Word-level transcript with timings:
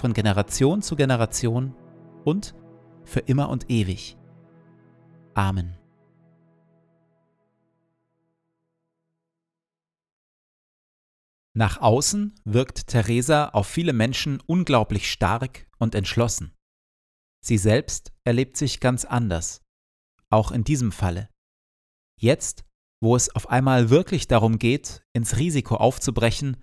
von 0.00 0.14
Generation 0.14 0.80
zu 0.82 0.96
Generation 0.96 1.74
und 2.24 2.54
für 3.04 3.20
immer 3.20 3.50
und 3.50 3.70
ewig. 3.70 4.16
Amen. 5.34 5.76
Nach 11.52 11.80
außen 11.80 12.34
wirkt 12.44 12.86
Theresa 12.86 13.50
auf 13.50 13.66
viele 13.66 13.92
Menschen 13.92 14.40
unglaublich 14.46 15.10
stark 15.10 15.68
und 15.78 15.94
entschlossen. 15.94 16.54
Sie 17.44 17.58
selbst 17.58 18.12
erlebt 18.24 18.56
sich 18.56 18.80
ganz 18.80 19.04
anders, 19.04 19.60
auch 20.30 20.52
in 20.52 20.64
diesem 20.64 20.92
Falle. 20.92 21.28
Jetzt, 22.18 22.64
wo 23.02 23.16
es 23.16 23.34
auf 23.34 23.50
einmal 23.50 23.90
wirklich 23.90 24.28
darum 24.28 24.58
geht, 24.58 25.02
ins 25.12 25.36
Risiko 25.36 25.76
aufzubrechen, 25.76 26.56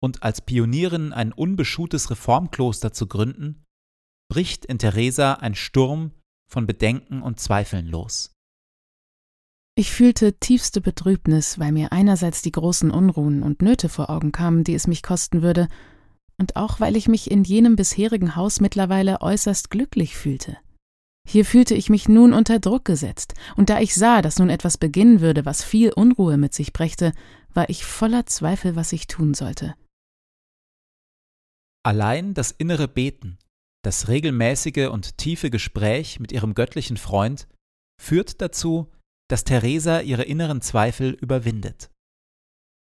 und 0.00 0.22
als 0.22 0.40
Pionierin 0.40 1.12
ein 1.12 1.32
unbeschuhtes 1.32 2.10
Reformkloster 2.10 2.92
zu 2.92 3.06
gründen, 3.06 3.64
bricht 4.30 4.64
in 4.64 4.78
Theresa 4.78 5.34
ein 5.34 5.54
Sturm 5.54 6.12
von 6.50 6.66
Bedenken 6.66 7.22
und 7.22 7.38
Zweifeln 7.38 7.86
los. 7.86 8.34
Ich 9.76 9.92
fühlte 9.92 10.38
tiefste 10.38 10.80
Betrübnis, 10.80 11.58
weil 11.58 11.72
mir 11.72 11.92
einerseits 11.92 12.42
die 12.42 12.52
großen 12.52 12.90
Unruhen 12.90 13.42
und 13.42 13.62
Nöte 13.62 13.88
vor 13.88 14.10
Augen 14.10 14.32
kamen, 14.32 14.64
die 14.64 14.74
es 14.74 14.86
mich 14.86 15.02
kosten 15.02 15.42
würde, 15.42 15.68
und 16.38 16.56
auch 16.56 16.80
weil 16.80 16.96
ich 16.96 17.08
mich 17.08 17.30
in 17.30 17.44
jenem 17.44 17.76
bisherigen 17.76 18.34
Haus 18.36 18.60
mittlerweile 18.60 19.20
äußerst 19.20 19.70
glücklich 19.70 20.16
fühlte. 20.16 20.56
Hier 21.28 21.44
fühlte 21.44 21.74
ich 21.74 21.90
mich 21.90 22.08
nun 22.08 22.32
unter 22.32 22.58
Druck 22.58 22.84
gesetzt, 22.84 23.34
und 23.56 23.70
da 23.70 23.80
ich 23.80 23.94
sah, 23.94 24.22
dass 24.22 24.38
nun 24.38 24.50
etwas 24.50 24.78
beginnen 24.78 25.20
würde, 25.20 25.44
was 25.44 25.62
viel 25.62 25.92
Unruhe 25.92 26.36
mit 26.36 26.54
sich 26.54 26.72
brächte, 26.72 27.12
war 27.54 27.68
ich 27.68 27.84
voller 27.84 28.26
Zweifel, 28.26 28.76
was 28.76 28.92
ich 28.92 29.06
tun 29.06 29.34
sollte. 29.34 29.74
Allein 31.82 32.34
das 32.34 32.50
innere 32.50 32.88
Beten, 32.88 33.38
das 33.82 34.08
regelmäßige 34.08 34.88
und 34.90 35.16
tiefe 35.16 35.50
Gespräch 35.50 36.20
mit 36.20 36.32
ihrem 36.32 36.54
göttlichen 36.54 36.98
Freund 36.98 37.48
führt 38.00 38.40
dazu, 38.40 38.90
dass 39.30 39.44
Theresa 39.44 40.00
ihre 40.00 40.24
inneren 40.24 40.60
Zweifel 40.60 41.12
überwindet. 41.12 41.90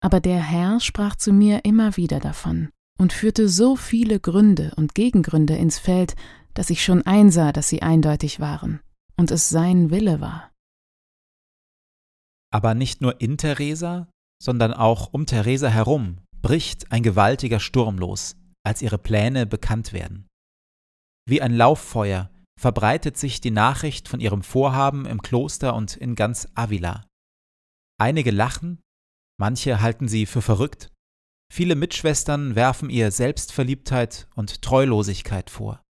Aber 0.02 0.20
der 0.20 0.40
Herr 0.42 0.80
sprach 0.80 1.16
zu 1.16 1.32
mir 1.32 1.64
immer 1.64 1.96
wieder 1.96 2.20
davon 2.20 2.70
und 2.98 3.12
führte 3.12 3.48
so 3.48 3.76
viele 3.76 4.18
Gründe 4.18 4.72
und 4.76 4.94
Gegengründe 4.94 5.56
ins 5.56 5.78
Feld, 5.78 6.14
dass 6.54 6.70
ich 6.70 6.82
schon 6.82 7.02
einsah, 7.02 7.52
dass 7.52 7.68
sie 7.68 7.82
eindeutig 7.82 8.40
waren 8.40 8.80
und 9.16 9.30
es 9.30 9.50
sein 9.50 9.90
Wille 9.90 10.20
war. 10.20 10.50
Aber 12.50 12.74
nicht 12.74 13.00
nur 13.00 13.20
in 13.20 13.36
Theresa, 13.36 14.08
sondern 14.42 14.72
auch 14.72 15.12
um 15.12 15.26
Theresa 15.26 15.68
herum 15.68 16.18
bricht 16.42 16.90
ein 16.90 17.02
gewaltiger 17.02 17.60
Sturm 17.60 17.98
los, 17.98 18.36
als 18.64 18.82
ihre 18.82 18.98
Pläne 18.98 19.46
bekannt 19.46 19.92
werden. 19.92 20.28
Wie 21.28 21.42
ein 21.42 21.54
Lauffeuer 21.54 22.30
verbreitet 22.58 23.16
sich 23.16 23.40
die 23.40 23.50
Nachricht 23.50 24.08
von 24.08 24.20
ihrem 24.20 24.42
Vorhaben 24.42 25.06
im 25.06 25.22
Kloster 25.22 25.74
und 25.74 25.96
in 25.96 26.14
ganz 26.14 26.48
Avila. 26.54 27.06
Einige 27.98 28.30
lachen, 28.30 28.80
manche 29.38 29.80
halten 29.80 30.08
sie 30.08 30.26
für 30.26 30.42
verrückt, 30.42 30.90
viele 31.52 31.74
Mitschwestern 31.74 32.54
werfen 32.54 32.90
ihr 32.90 33.10
Selbstverliebtheit 33.10 34.28
und 34.34 34.62
Treulosigkeit 34.62 35.50
vor. 35.50 35.82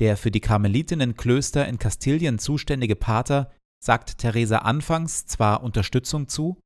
Der 0.00 0.16
für 0.16 0.30
die 0.30 0.40
Karmelitinnenklöster 0.40 1.66
in 1.66 1.78
Kastilien 1.78 2.38
zuständige 2.38 2.96
Pater 2.96 3.52
sagt 3.82 4.18
Theresa 4.18 4.58
anfangs 4.58 5.26
zwar 5.26 5.62
Unterstützung 5.62 6.28
zu, 6.28 6.60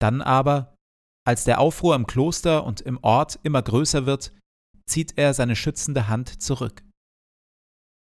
dann 0.00 0.22
aber 0.22 0.75
als 1.26 1.44
der 1.44 1.60
Aufruhr 1.60 1.96
im 1.96 2.06
Kloster 2.06 2.64
und 2.64 2.80
im 2.80 2.98
Ort 3.02 3.38
immer 3.42 3.60
größer 3.60 4.06
wird, 4.06 4.32
zieht 4.86 5.18
er 5.18 5.34
seine 5.34 5.56
schützende 5.56 6.08
Hand 6.08 6.40
zurück. 6.40 6.84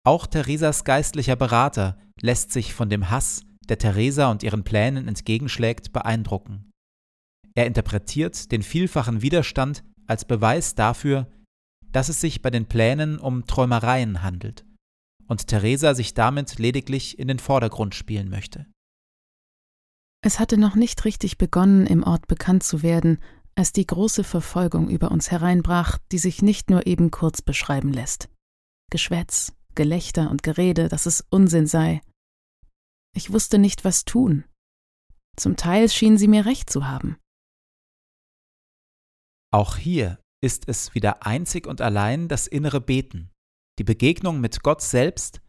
Auch 0.06 0.28
Theresas 0.28 0.84
geistlicher 0.84 1.36
Berater 1.36 1.98
lässt 2.22 2.52
sich 2.52 2.74
von 2.74 2.90
dem 2.90 3.10
Hass, 3.10 3.42
der 3.68 3.80
Theresa 3.80 4.30
und 4.30 4.44
ihren 4.44 4.64
Plänen 4.64 5.08
entgegenschlägt, 5.08 5.92
beeindrucken. 5.92 6.72
Er 7.56 7.66
interpretiert 7.66 8.52
den 8.52 8.62
vielfachen 8.62 9.22
Widerstand 9.22 9.84
als 10.08 10.26
Beweis 10.26 10.76
dafür, 10.76 11.28
dass 11.92 12.10
es 12.10 12.22
sich 12.22 12.42
bei 12.42 12.52
den 12.52 12.68
Plänen 12.68 13.18
um 13.18 13.46
Träumereien 13.48 14.22
handelt 14.22 14.66
und 15.28 15.48
Theresa 15.48 15.96
sich 15.96 16.14
damit 16.14 16.60
lediglich 16.60 17.18
in 17.18 17.28
den 17.28 17.40
Vordergrund 17.40 17.96
spielen 17.96 18.30
möchte. 18.30 18.68
Es 20.22 20.40
hatte 20.40 20.58
noch 20.58 20.76
nicht 20.76 21.06
richtig 21.06 21.38
begonnen, 21.38 21.88
im 21.88 22.04
Ort 22.04 22.28
bekannt 22.28 22.64
zu 22.64 22.84
werden, 22.84 23.20
als 23.56 23.72
die 23.74 23.86
große 23.86 24.24
Verfolgung 24.24 24.90
über 24.90 25.12
uns 25.12 25.32
hereinbrach, 25.32 25.98
die 26.12 26.18
sich 26.18 26.42
nicht 26.42 26.70
nur 26.70 26.88
eben 26.88 27.12
kurz 27.12 27.42
beschreiben 27.42 27.92
lässt. 27.92 28.30
Geschwätz, 28.90 29.54
Gelächter 29.76 30.30
und 30.30 30.44
Gerede, 30.44 30.90
dass 30.90 31.06
es 31.06 31.26
Unsinn 31.30 31.68
sei. 31.68 32.02
Ich 33.16 33.32
wusste 33.32 33.58
nicht, 33.58 33.86
was 33.86 34.06
tun. 34.06 34.46
Zum 35.38 35.56
Teil 35.56 35.90
schien 35.90 36.18
sie 36.18 36.28
mir 36.28 36.46
recht 36.46 36.70
zu 36.70 36.88
haben. 36.88 37.18
Auch 39.52 39.78
hier 39.78 40.20
ist 40.42 40.68
es 40.68 40.94
wieder 40.94 41.26
einzig 41.26 41.66
und 41.66 41.82
allein 41.82 42.28
das 42.28 42.46
innere 42.46 42.82
Beten, 42.82 43.30
die 43.78 43.84
Begegnung 43.84 44.42
mit 44.42 44.64
Gott 44.64 44.82
selbst, 44.82 45.42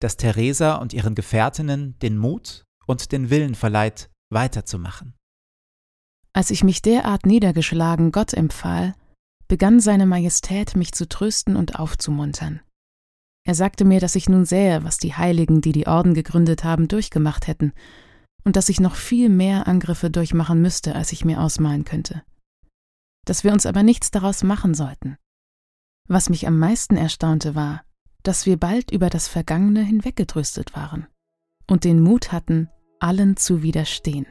das 0.00 0.16
Theresa 0.16 0.76
und 0.76 0.92
ihren 0.92 1.14
Gefährtinnen 1.14 1.98
den 2.00 2.18
Mut 2.18 2.64
und 2.86 3.12
den 3.12 3.30
Willen 3.30 3.54
verleiht, 3.54 4.10
weiterzumachen. 4.34 5.14
Als 6.34 6.50
ich 6.50 6.64
mich 6.64 6.82
derart 6.82 7.24
niedergeschlagen 7.24 8.12
Gott 8.12 8.34
empfahl, 8.34 8.94
begann 9.48 9.80
seine 9.80 10.04
Majestät 10.04 10.76
mich 10.76 10.92
zu 10.92 11.08
trösten 11.08 11.56
und 11.56 11.78
aufzumuntern. 11.78 12.60
Er 13.46 13.54
sagte 13.54 13.84
mir, 13.84 14.00
dass 14.00 14.14
ich 14.16 14.28
nun 14.28 14.44
sähe, 14.44 14.84
was 14.84 14.98
die 14.98 15.14
Heiligen, 15.14 15.60
die 15.60 15.72
die 15.72 15.86
Orden 15.86 16.14
gegründet 16.14 16.64
haben, 16.64 16.88
durchgemacht 16.88 17.46
hätten, 17.46 17.72
und 18.42 18.56
dass 18.56 18.68
ich 18.68 18.80
noch 18.80 18.94
viel 18.94 19.28
mehr 19.28 19.66
Angriffe 19.66 20.10
durchmachen 20.10 20.60
müsste, 20.60 20.94
als 20.94 21.12
ich 21.12 21.24
mir 21.24 21.40
ausmalen 21.40 21.84
könnte. 21.84 22.22
Dass 23.26 23.44
wir 23.44 23.52
uns 23.52 23.64
aber 23.64 23.82
nichts 23.82 24.10
daraus 24.10 24.42
machen 24.42 24.74
sollten. 24.74 25.16
Was 26.08 26.28
mich 26.28 26.46
am 26.46 26.58
meisten 26.58 26.96
erstaunte 26.96 27.54
war, 27.54 27.84
dass 28.22 28.46
wir 28.46 28.58
bald 28.58 28.90
über 28.90 29.10
das 29.10 29.28
Vergangene 29.28 29.82
hinweggetröstet 29.82 30.74
waren 30.74 31.06
und 31.66 31.84
den 31.84 32.00
Mut 32.00 32.32
hatten, 32.32 32.68
allen 33.04 33.36
zu 33.36 33.62
widerstehen. 33.62 34.26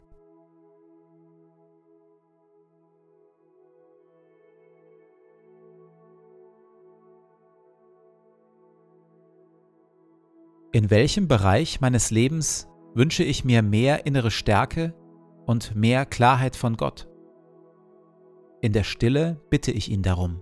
In 10.71 10.89
welchem 10.89 11.27
Bereich 11.27 11.81
meines 11.81 12.09
Lebens 12.09 12.67
wünsche 12.95 13.23
ich 13.23 13.45
mir 13.45 13.61
mehr 13.61 14.07
innere 14.07 14.31
Stärke 14.31 14.95
und 15.45 15.75
mehr 15.75 16.07
Klarheit 16.07 16.55
von 16.55 16.75
Gott? 16.75 17.07
In 18.61 18.73
der 18.73 18.83
Stille 18.83 19.39
bitte 19.51 19.71
ich 19.71 19.91
ihn 19.91 20.01
darum. 20.01 20.41